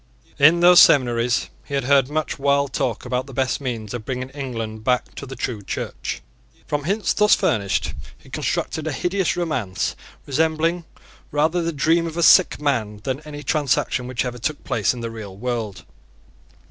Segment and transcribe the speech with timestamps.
[0.39, 4.29] In those seminaries he had heard much wild talk about the best means of bringing
[4.31, 6.23] England back to the true Church.
[6.65, 9.95] From hints thus furnished he constructed a hideous romance,
[10.25, 10.85] resembling
[11.29, 15.01] rather the dream of a sick man than any transaction which ever took place in
[15.01, 15.85] the real world.